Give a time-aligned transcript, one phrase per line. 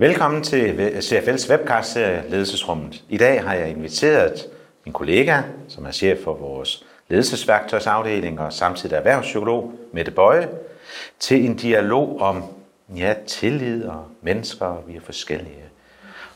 [0.00, 3.04] Velkommen til CFL's webcast-serie Ledelsesrummet.
[3.08, 4.46] I dag har jeg inviteret
[4.84, 10.48] min kollega, som er chef for vores ledelsesværktøjsafdeling og samtidig erhvervspsykolog, Mette Bøje,
[11.18, 12.44] til en dialog om
[12.96, 15.64] ja, tillid og mennesker, vi er forskellige.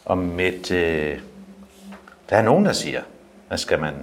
[0.05, 1.10] Og Mette,
[2.30, 3.02] der er nogen, der siger,
[3.51, 3.95] at skal man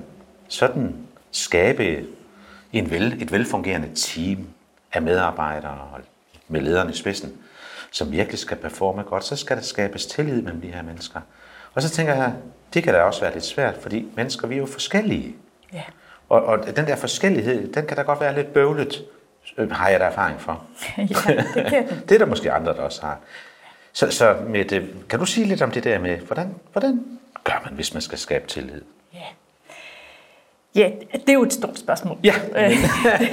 [0.48, 0.96] sådan
[1.32, 2.06] skabe
[2.74, 4.48] en vel, et velfungerende team
[4.94, 5.88] af medarbejdere
[6.48, 7.38] med lederne i spidsen,
[7.92, 11.22] som virkelig skal performe godt, så skal der skabes tillid mellem de her mennesker.
[11.74, 12.34] Og så tænker jeg,
[12.74, 15.36] det kan da også være lidt svært, fordi mennesker, vi er jo forskellige.
[15.74, 15.84] Ja.
[16.30, 19.04] Og, og den der forskellighed, den kan da godt være lidt bøvlet,
[19.58, 20.64] øh, har jeg da erfaring for.
[20.98, 23.20] ja, det kan Det er der måske andre, der også har.
[23.94, 27.06] Så, så med det, kan du sige lidt om det der med, hvordan, hvordan
[27.44, 28.82] gør man, hvis man skal skabe tillid?
[29.14, 29.26] Ja.
[30.76, 32.18] Ja, det er jo et stort spørgsmål.
[32.24, 32.34] Ja.
[32.54, 32.62] det,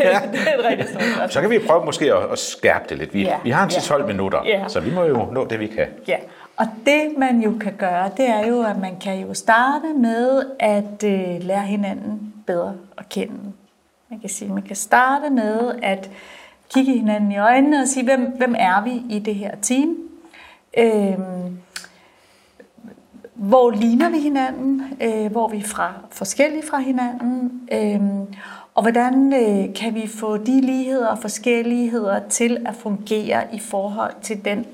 [0.07, 1.31] er et rigtig stort spørgsmål.
[1.31, 3.15] Så kan vi prøve måske at, at skærpe det lidt.
[3.15, 3.37] Vi, ja.
[3.45, 4.07] vi har en 10-12 ja.
[4.07, 4.65] minutter, ja.
[4.69, 5.87] så vi må jo nå det, vi kan.
[6.09, 6.17] Ja,
[6.57, 10.43] og det man jo kan gøre, det er jo, at man kan jo starte med
[10.61, 13.53] at øh, lære hinanden bedre at kende.
[14.11, 16.11] Man kan sige, man kan starte med at
[16.75, 19.97] kigge hinanden i øjnene og sige, hvem, hvem er vi i det her team?
[20.79, 21.59] Øhm,
[23.39, 24.83] hvor ligner vi hinanden?
[25.01, 27.69] Øh, hvor er vi fra forskellige fra hinanden?
[27.73, 28.01] Øh,
[28.75, 34.13] og hvordan øh, kan vi få de ligheder og forskelligheder til at fungere i forhold
[34.23, 34.67] til den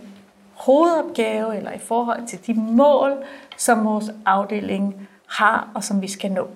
[0.52, 3.12] hovedopgave eller i forhold til de mål,
[3.56, 6.48] som vores afdeling har og som vi skal nå?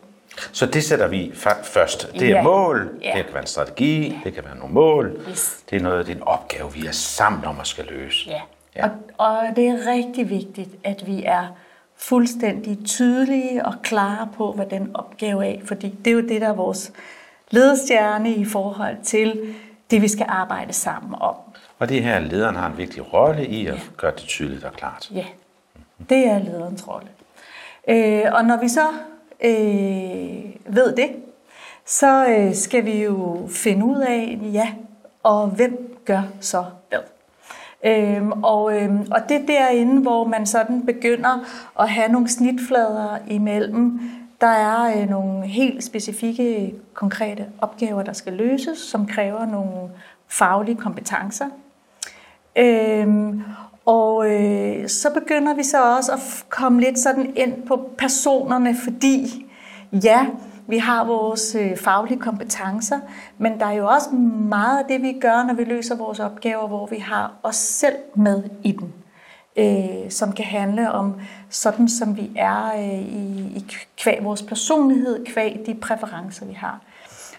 [0.52, 2.12] Så det sætter vi først.
[2.12, 2.42] Det er ja.
[2.42, 3.12] mål, ja.
[3.16, 4.20] det kan være en strategi, ja.
[4.24, 5.20] det kan være nogle mål.
[5.30, 5.64] Yes.
[5.70, 8.30] Det er noget, det er en opgave, vi er sammen om at skal løse.
[8.30, 8.40] Ja.
[8.76, 8.84] Ja.
[8.84, 11.46] Og, og det er rigtig vigtigt, at vi er
[11.98, 15.60] fuldstændig tydelige og klare på, hvad den opgave er.
[15.64, 16.92] Fordi det er jo det, der er vores
[17.50, 19.54] ledestjerne i forhold til
[19.90, 21.34] det, vi skal arbejde sammen om.
[21.78, 23.80] Og det her, lederen har en vigtig rolle i at ja.
[23.96, 25.10] gøre det tydeligt og klart.
[25.14, 25.24] Ja,
[26.08, 27.08] det er lederens rolle.
[27.88, 28.86] Øh, og når vi så
[29.44, 31.10] øh, ved det,
[31.84, 34.72] så øh, skal vi jo finde ud af, ja,
[35.22, 37.17] og hvem gør så hvad.
[37.84, 41.44] Øhm, og, øhm, og det er derinde, hvor man sådan begynder
[41.80, 44.00] at have nogle snitflader imellem.
[44.40, 49.90] Der er øh, nogle helt specifikke, konkrete opgaver, der skal løses, som kræver nogle
[50.28, 51.46] faglige kompetencer.
[52.56, 53.42] Øhm,
[53.86, 59.46] og øh, så begynder vi så også at komme lidt sådan ind på personerne, fordi
[59.92, 60.26] ja,
[60.68, 62.98] vi har vores øh, faglige kompetencer,
[63.38, 64.10] men der er jo også
[64.48, 67.96] meget af det, vi gør, når vi løser vores opgaver, hvor vi har os selv
[68.14, 68.94] med i den.
[69.56, 71.14] Øh, som kan handle om
[71.50, 73.64] sådan, som vi er øh, i, i
[73.98, 76.80] kvæg vores personlighed, kvæg de præferencer, vi har.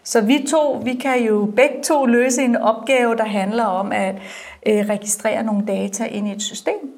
[0.04, 4.16] Så vi to, vi kan jo begge to løse en opgave, der handler om at
[4.66, 6.94] øh, registrere nogle data ind i et system.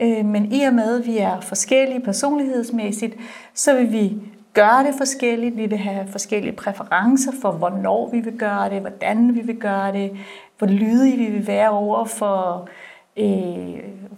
[0.00, 3.16] Øh, men i og med, at vi er forskellige personlighedsmæssigt,
[3.54, 4.16] så vil vi
[4.56, 5.56] gøre det forskelligt.
[5.56, 9.92] Vi vil have forskellige præferencer for, hvornår vi vil gøre det, hvordan vi vil gøre
[9.92, 10.16] det,
[10.58, 12.68] hvor lydige vi vil være over for,
[13.16, 13.26] øh,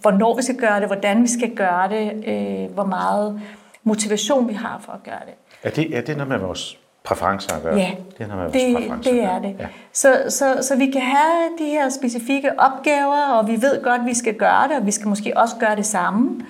[0.01, 3.41] hvornår vi skal gøre det, hvordan vi skal gøre det, øh, hvor meget
[3.83, 5.33] motivation vi har for at gøre det.
[5.63, 7.75] Er det, er det noget med vores præferencer at gøre?
[7.75, 9.55] Ja, det er, noget med det, vores det er det.
[9.59, 9.67] Ja.
[9.93, 14.07] Så, så, så vi kan have de her specifikke opgaver, og vi ved godt, at
[14.07, 16.41] vi skal gøre det, og vi skal måske også gøre det samme.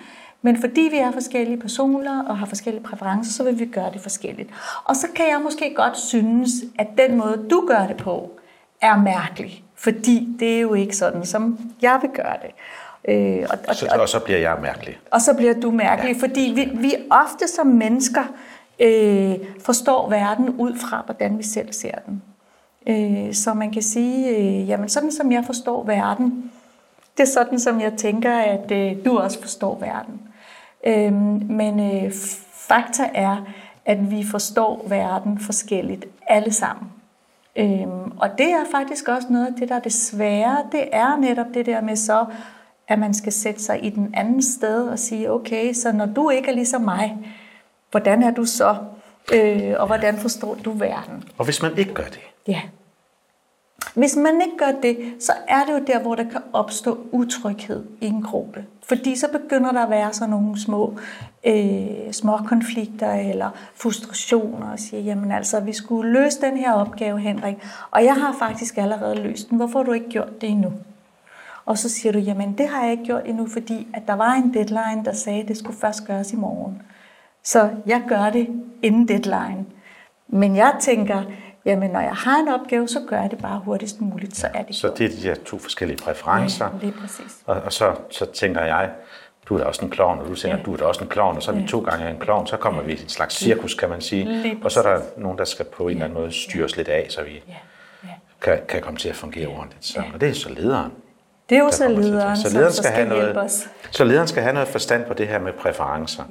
[0.42, 4.02] Men fordi vi er forskellige personer og har forskellige præferencer, så vil vi gøre det
[4.02, 4.50] forskelligt.
[4.84, 8.32] Og så kan jeg måske godt synes, at den måde, du gør det på,
[8.82, 9.64] er mærkelig.
[9.76, 12.52] Fordi det er jo ikke sådan, som jeg vil gøre det.
[13.08, 15.00] Øh, og, og, så, og så bliver jeg mærkelig.
[15.12, 16.22] Og så bliver du mærkelig, ja.
[16.22, 18.24] fordi vi, vi ofte som mennesker
[18.80, 19.36] øh,
[19.66, 22.24] forstår verden ud fra, hvordan vi selv ser den.
[22.88, 26.52] Øh, så man kan sige, øh, jamen sådan som jeg forstår verden,
[27.18, 30.22] det er sådan, som jeg tænker, at øh, du også forstår verden.
[30.88, 32.12] Øhm, men øh,
[32.54, 33.38] fakta er,
[33.86, 36.92] at vi forstår verden forskelligt alle sammen.
[37.56, 40.58] Øhm, og det er faktisk også noget af det, der er det svære.
[40.72, 42.26] Det er netop det der med så,
[42.88, 46.30] at man skal sætte sig i den anden sted og sige, okay, så når du
[46.30, 47.18] ikke er ligesom mig,
[47.92, 48.76] hvordan er du så?
[49.34, 51.24] Øh, og hvordan forstår du verden?
[51.38, 52.20] Og hvis man ikke gør det?
[52.48, 52.62] Ja.
[53.96, 57.86] Hvis man ikke gør det, så er det jo der, hvor der kan opstå utryghed
[58.02, 58.66] i en gruppe.
[58.90, 60.98] Fordi så begynder der at være sådan nogle små,
[61.46, 67.20] øh, små konflikter eller frustrationer og siger, jamen altså, vi skulle løse den her opgave,
[67.20, 67.56] Henrik,
[67.92, 69.58] og jeg har faktisk allerede løst den.
[69.58, 70.74] Hvorfor har du ikke gjort det endnu?
[71.66, 74.34] Og så siger du, jamen det har jeg ikke gjort endnu, fordi at der var
[74.34, 76.82] en deadline, der sagde, at det skulle først gøres i morgen.
[77.44, 78.48] Så jeg gør det
[78.82, 79.66] inden deadline.
[80.28, 81.24] Men jeg tænker,
[81.66, 84.64] jamen når jeg har en opgave, så gør jeg det bare hurtigst muligt, så er
[84.64, 86.70] det Så det er de her to forskellige præferencer.
[86.82, 87.38] Ja, er præcis.
[87.46, 88.90] Og, og så, så tænker jeg,
[89.46, 90.64] du er da også en klovn, og du siger, Ja.
[90.64, 92.58] du er da også en klovn, og så er vi to gange en klovn, så
[92.58, 94.26] kommer vi i en slags cirkus, kan man sige.
[94.26, 96.88] Lige Og så er der nogen, der skal på en eller anden måde styres lidt
[96.88, 97.54] af, så vi Ja.
[98.04, 98.10] Ja.
[98.42, 99.86] kan, kan komme til at fungere ordentligt.
[99.86, 100.92] Så, og det er så lederen.
[101.50, 103.70] Det er jo så lederen, så lederen så skal, have noget, os.
[103.92, 106.24] så lederen skal have noget forstand på det her med præferencer,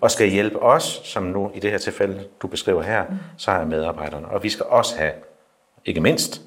[0.00, 3.16] og skal hjælpe os, som nu i det her tilfælde, du beskriver her, Mm.
[3.36, 4.28] så er medarbejderne.
[4.28, 5.12] Og vi skal også have,
[5.84, 6.40] ikke mindst,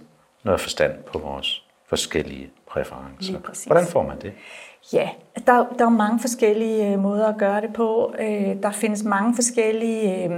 [0.43, 3.33] noget forstand på vores forskellige præferencer.
[3.65, 4.33] Hvordan får man det?
[4.93, 5.09] Ja,
[5.47, 8.15] der, der er mange forskellige øh, måder at gøre det på.
[8.19, 10.31] Øh, Der findes mange forskellige, øh,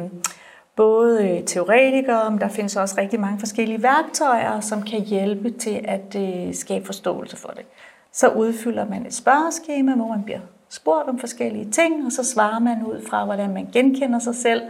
[0.79, 5.81] både øh, teoretikere, men der findes også rigtig mange forskellige værktøjer, som kan hjælpe til
[5.83, 7.65] at øh, skabe forståelse for det.
[8.11, 10.39] Så udfylder man et spørgeskema, hvor man bliver
[10.69, 14.61] spurgt om forskellige ting, og så svarer man ud fra, hvordan man genkender sig selv.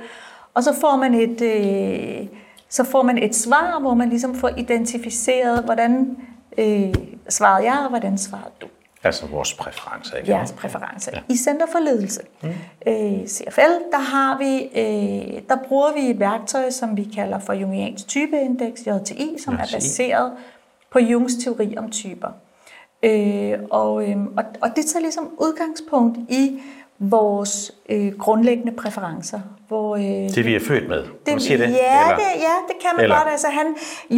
[0.54, 2.28] Og så får man et, øh,
[2.70, 6.18] så får man et svar, hvor man ligesom får identificeret, hvordan
[6.58, 6.94] øh,
[7.30, 8.68] svarede jeg, og hvordan svarede du
[9.04, 10.32] Altså vores præferencer, ikke?
[10.32, 11.12] jeres præferencer.
[11.14, 11.22] Ja.
[11.30, 12.50] I Center for Ledelse, mm.
[12.88, 17.54] øh, CFL, der, har vi, øh, der bruger vi et værktøj, som vi kalder for
[17.54, 19.62] Jungians typeindeks, JTI, som JTI.
[19.62, 20.32] er baseret
[20.92, 22.30] på Jungs teori om typer.
[23.04, 26.62] Øh, og, øh, og, og det tager ligesom udgangspunkt i
[27.00, 29.40] vores øh, grundlæggende præferencer.
[29.68, 30.02] Hvor, øh,
[30.36, 31.04] Det vi er født med.
[31.04, 31.64] Kan man sige det?
[31.64, 33.28] Ja, Eller- det, ja, det kan man Eller- godt.
[33.32, 33.66] Altså, han,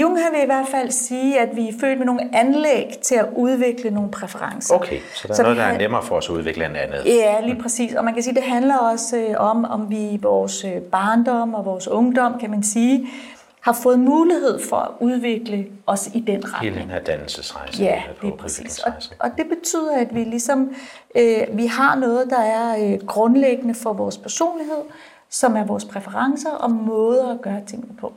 [0.01, 3.15] Jung han vil i hvert fald sige, at vi er født med nogle anlæg til
[3.15, 4.75] at udvikle nogle præferencer.
[4.75, 7.05] Okay, så der er Så noget, der er nemmere for os at udvikle end andet.
[7.05, 7.93] Ja, lige præcis.
[7.93, 11.53] Og man kan sige, det handler også øh, om, om vi i vores øh, barndom
[11.53, 13.07] og vores ungdom, kan man sige,
[13.61, 16.73] har fået mulighed for at udvikle os i den retning.
[16.73, 17.83] Hele den her dannelsesrejse.
[17.83, 18.79] Ja, det er præcis.
[18.79, 20.73] Og, og det betyder, at vi ligesom
[21.15, 24.81] øh, vi har noget, der er øh, grundlæggende for vores personlighed,
[25.29, 28.13] som er vores præferencer og måder at gøre tingene på.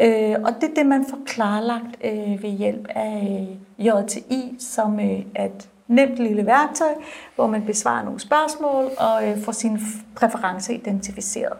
[0.00, 3.46] Øh, og det er det, man får klarlagt øh, ved hjælp af
[3.80, 6.94] øh, JTI, som øh, er et nemt lille værktøj,
[7.34, 11.52] hvor man besvarer nogle spørgsmål og øh, får sine f- præferencer identificeret.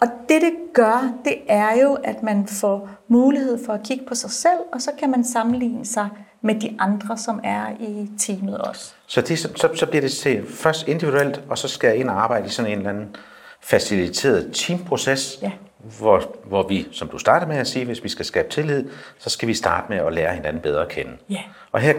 [0.00, 4.14] Og det, det gør, det er jo, at man får mulighed for at kigge på
[4.14, 6.08] sig selv, og så kan man sammenligne sig
[6.42, 8.92] med de andre, som er i teamet også.
[9.06, 12.22] Så, det, så, så bliver det til først individuelt, og så skal jeg ind og
[12.22, 13.16] arbejde i sådan en eller anden
[13.60, 15.50] faciliteret teamproces, Ja.
[15.98, 18.84] hvor, hvor vi, som du startede med at sige, hvis vi skal skabe tillid,
[19.18, 21.10] så skal vi starte med at lære hinanden bedre at kende.
[21.30, 21.40] Ja.
[21.72, 21.94] Og her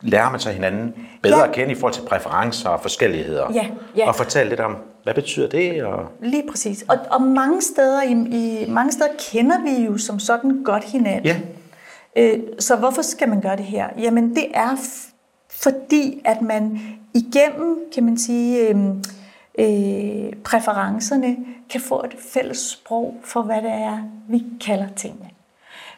[0.00, 1.46] lærer man så hinanden bedre Ja.
[1.46, 3.46] at kende i forhold til præferencer og forskelligheder.
[3.54, 3.66] Ja,
[3.96, 4.08] ja.
[4.08, 5.84] Og fortælle lidt om, hvad betyder det?
[5.84, 6.84] Og Lige præcis.
[6.88, 11.24] Og, og mange, steder i, i, mange steder kender vi jo som sådan godt hinanden.
[11.24, 11.36] ja,
[12.16, 13.88] Øh, så hvorfor skal man gøre det her?
[13.98, 15.12] Jamen det er f-
[15.50, 16.80] fordi, at man
[17.14, 18.76] igennem, kan man sige, øh,
[19.58, 21.36] øh, præferencerne
[21.70, 23.98] kan få et fælles sprog for, hvad det er,
[24.28, 25.28] vi kalder tingene.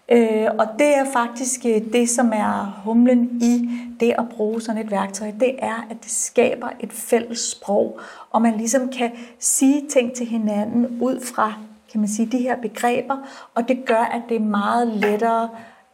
[0.09, 3.71] Øh, og det er faktisk øh, det, som er humlen i
[4.01, 5.33] det at bruge sådan et værktøj.
[5.41, 10.27] Det er, at det skaber et fælles sprog, og man ligesom kan sige ting til
[10.27, 11.55] hinanden ud fra,
[11.93, 13.17] kan man sige, de her begreber,
[13.55, 15.49] og det gør, at det er meget lettere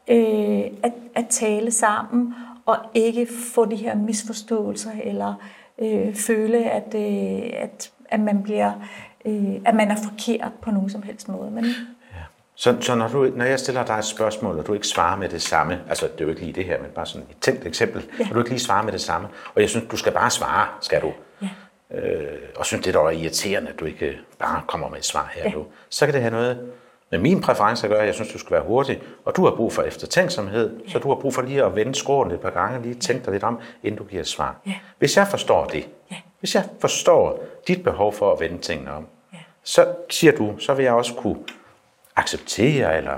[0.08, 2.34] øh, at, at tale sammen,
[2.66, 5.34] og ikke få de her misforståelser, eller
[5.78, 8.72] øh, føle, at, øh, at, at, man bliver,
[9.24, 11.50] øh, at man er forkert på nogen som helst måde.
[11.50, 11.64] Men,
[12.60, 15.28] så, så når, du, når jeg stiller dig et spørgsmål, og du ikke svarer med
[15.28, 17.66] det samme, altså det er jo ikke lige det her, men bare sådan et tænkt
[17.66, 18.24] eksempel, ja.
[18.28, 20.66] og du ikke lige svarer med det samme, og jeg synes, du skal bare svare,
[20.80, 21.12] skal du.
[21.42, 21.48] Ja.
[21.98, 25.30] Øh, og synes, det er dog irriterende, at du ikke bare kommer med et svar
[25.34, 25.50] her Ja.
[25.50, 25.66] nu.
[25.90, 26.70] Så kan det have noget
[27.10, 28.04] med min præference at gøre.
[28.04, 30.90] Jeg synes, du skal være hurtig, og du har brug for eftertænksomhed, ja.
[30.92, 33.32] så du har brug for lige at vende skråen et par gange, lige tænke dig
[33.32, 34.56] lidt om, inden du giver et svar.
[34.66, 34.74] Ja.
[34.98, 36.16] Hvis jeg forstår det, Ja.
[36.38, 39.38] hvis jeg forstår dit behov for at vende tingene om, Ja.
[39.64, 41.36] så siger du, så vil jeg også kunne
[42.20, 43.12] acceptere eller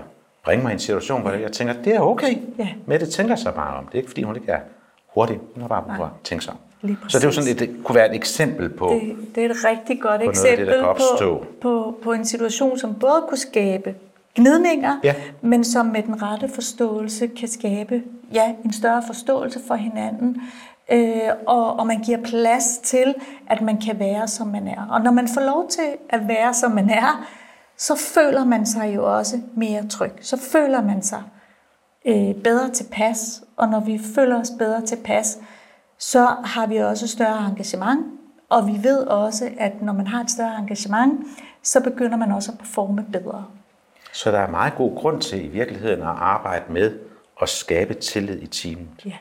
[0.45, 2.37] bringe mig i en situation, hvor jeg tænker, det er okay.
[2.59, 2.69] Ja.
[2.87, 3.85] Mette tænker sig bare om.
[3.87, 4.61] Det er ikke, fordi hun ikke er
[5.15, 5.39] hurtig.
[5.55, 6.59] Hun har bare brug for at tænke sig om.
[7.09, 9.51] Så det er jo sådan, et, det kunne være et eksempel på, Det, det er
[9.51, 11.39] et rigtig godt det, eksempel opstå.
[11.39, 13.95] på, på, på en situation, som både kunne skabe
[14.37, 15.15] gnidninger, Ja.
[15.41, 20.43] men som med den rette forståelse kan skabe ja, en større forståelse for hinanden.
[20.93, 23.15] Øh, og, og man giver plads til,
[23.51, 24.87] at man kan være, som man er.
[24.91, 27.27] Og når man får lov til at være, som man er,
[27.83, 30.13] så føler man sig jo også mere tryg.
[30.21, 31.23] Så føler man sig
[32.05, 33.43] øh, bedre tilpas.
[33.57, 35.39] Og når vi føler os bedre tilpas,
[35.99, 38.07] så har vi også større engagement.
[38.49, 41.27] Og vi ved også, at når man har et større engagement,
[41.63, 43.45] så begynder man også at performe bedre.
[44.13, 46.99] så der er meget god grund til i virkeligheden at arbejde med
[47.43, 48.89] at skabe tillid i teamet.
[49.05, 49.17] Ja.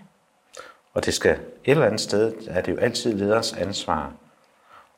[0.93, 4.11] Og det skal et eller andet sted, er det jo altid leders ansvar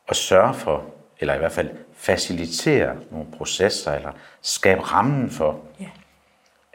[0.08, 0.86] at sørge for,
[1.20, 5.90] eller i hvert fald facilitere nogle processer, eller skabe rammen for, Ja.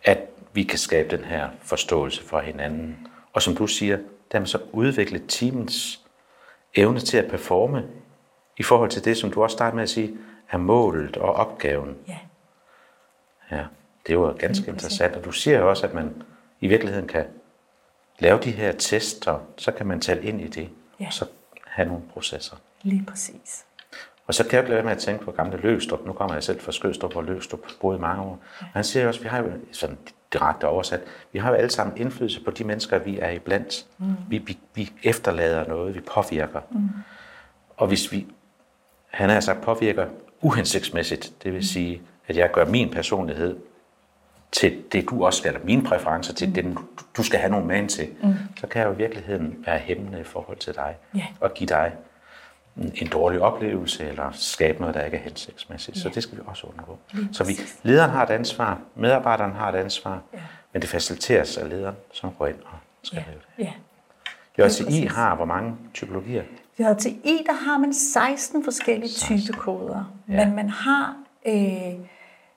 [0.05, 0.19] at
[0.53, 3.07] vi kan skabe den her forståelse for hinanden.
[3.33, 3.99] Og som du siger,
[4.33, 6.01] dermed så udvikle teamets
[6.75, 7.85] evne til at performe
[8.57, 10.17] i forhold til det, som du også startede med at sige,
[10.51, 11.97] er målet og opgaven.
[12.09, 12.19] Ja.
[13.51, 13.65] Ja,
[14.07, 15.17] det jo ganske interessant.
[15.17, 16.23] Og du siger jo også, at man
[16.61, 17.25] i virkeligheden kan
[18.19, 20.69] lave de her tester, så kan man tale ind i det,
[21.01, 21.07] Ja.
[21.07, 21.27] og så
[21.67, 22.57] have nogle processer.
[22.83, 23.65] Lige præcis.
[24.29, 26.07] Og så kan jeg ikke lade være med at tænke på gamle Løgstrup.
[26.07, 28.41] Nu kommer jeg selv fra Skødstrup, hvor Løgstrup boede i mange år.
[28.61, 29.99] Og han siger jo også, vi har jo sådan
[30.33, 31.01] direkte oversat,
[31.33, 33.87] vi har jo alle sammen indflydelse på de mennesker, vi er iblandt.
[33.99, 34.07] Mm.
[34.29, 36.61] Vi, vi, vi efterlader noget, vi påvirker.
[36.71, 36.89] Mm.
[37.77, 38.27] Og hvis vi,
[39.11, 40.07] han har sagt, påvirker
[40.41, 43.57] uhensigtsmæssigt, det vil sige, at jeg gør min personlighed
[44.53, 46.55] til det, du også skal, eller mine præferencer til mm.
[46.55, 46.79] det,
[47.17, 48.35] du, skal have nogen man til, mm.
[48.61, 51.27] så kan jeg jo i virkeligheden være hæmmende i forhold til dig, Ja.
[51.41, 51.93] og give dig
[52.95, 55.97] en, dårlig oplevelse, eller skabe noget, der ikke er hensigtsmæssigt.
[55.97, 56.03] Ja.
[56.03, 56.99] Så det skal vi også undgå.
[57.33, 60.39] Så vi, lederen har et ansvar, medarbejderen har et ansvar, ja.
[60.73, 63.33] men det faciliteres af lederen, som går ind og skal Ja.
[63.33, 63.65] lave det.
[63.65, 63.73] ja.
[64.65, 65.13] JCI præcis.
[65.13, 66.43] har hvor mange typologier?
[66.79, 69.41] I JTI, der har man 16 forskellige 16.
[69.41, 70.45] typekoder, Ja.
[70.47, 71.17] men man har,
[71.47, 71.95] øh,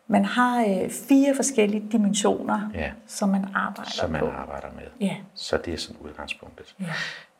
[0.08, 2.92] man har øh, fire forskellige dimensioner, Ja.
[3.08, 4.28] som man arbejder som man på.
[4.30, 5.08] arbejder med.
[5.08, 5.16] Ja.
[5.34, 6.75] Så det er sådan udgangspunktet.
[6.80, 6.86] Ja.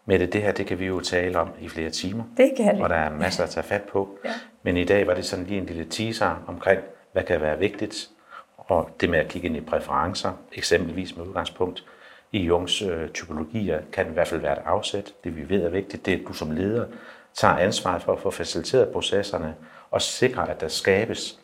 [0.06, 2.24] Mette, det her det kan vi jo tale om i flere timer.
[2.38, 2.82] Det kan vi.
[2.82, 4.18] Og der er masser at tage fat på.
[4.26, 4.30] Ja.
[4.64, 6.82] Men i dag var det sådan lige en lille teaser omkring,
[7.12, 8.10] hvad kan være vigtigt.
[8.58, 11.86] Og det med at kigge ind i præferencer, eksempelvis med udgangspunkt
[12.32, 15.14] i Jungs øh, typologier, kan i hvert fald være et afsæt.
[15.24, 16.86] Det vi ved er vigtigt, det er, at du som leder
[17.34, 19.56] tager ansvaret for at få faciliteret processerne
[19.92, 21.40] og sikre, at der skabes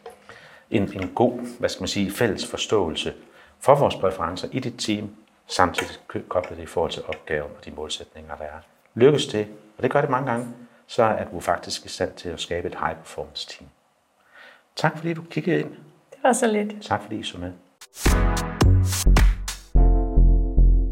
[0.71, 3.13] en, en god, hvad skal man sige, fælles forståelse
[3.59, 5.09] for vores præferencer i dit team,
[5.47, 5.95] samtidig
[6.29, 8.59] koblet det i forhold til opgaven og de målsætninger, der er.
[8.95, 10.47] Lykkes det, og det gør det mange gange,
[10.87, 13.69] så er du faktisk i stand til at skabe et high performance team.
[14.75, 15.69] Tak fordi du kiggede ind.
[16.11, 16.83] Det var så lidt.
[16.83, 17.51] Tak fordi I så med.